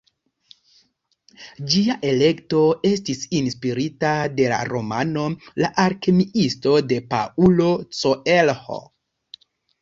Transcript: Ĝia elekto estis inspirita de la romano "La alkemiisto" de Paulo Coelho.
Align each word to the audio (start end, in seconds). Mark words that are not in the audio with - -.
Ĝia 1.73 1.97
elekto 2.11 2.61
estis 2.91 3.21
inspirita 3.39 4.13
de 4.39 4.47
la 4.53 4.57
romano 4.71 5.27
"La 5.65 5.71
alkemiisto" 5.85 6.75
de 6.95 6.99
Paulo 7.13 7.69
Coelho. 8.01 8.81